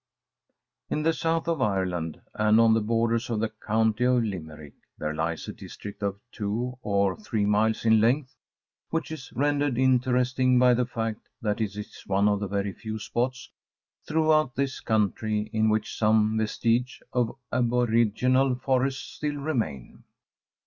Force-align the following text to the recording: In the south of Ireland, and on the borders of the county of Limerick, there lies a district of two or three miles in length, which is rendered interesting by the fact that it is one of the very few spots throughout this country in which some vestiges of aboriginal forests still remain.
In 0.89 1.03
the 1.03 1.13
south 1.13 1.47
of 1.47 1.61
Ireland, 1.61 2.21
and 2.33 2.59
on 2.59 2.73
the 2.73 2.81
borders 2.81 3.29
of 3.29 3.39
the 3.39 3.49
county 3.49 4.05
of 4.05 4.23
Limerick, 4.23 4.73
there 4.97 5.13
lies 5.13 5.47
a 5.47 5.53
district 5.53 6.01
of 6.01 6.19
two 6.31 6.79
or 6.81 7.15
three 7.15 7.45
miles 7.45 7.85
in 7.85 8.01
length, 8.01 8.33
which 8.89 9.11
is 9.11 9.31
rendered 9.35 9.77
interesting 9.77 10.57
by 10.57 10.73
the 10.73 10.87
fact 10.87 11.29
that 11.43 11.61
it 11.61 11.75
is 11.75 12.01
one 12.07 12.27
of 12.27 12.39
the 12.39 12.47
very 12.47 12.73
few 12.73 12.97
spots 12.97 13.51
throughout 14.07 14.55
this 14.55 14.79
country 14.79 15.51
in 15.53 15.69
which 15.69 15.95
some 15.95 16.35
vestiges 16.35 17.03
of 17.13 17.35
aboriginal 17.53 18.55
forests 18.55 19.03
still 19.17 19.35
remain. 19.37 20.03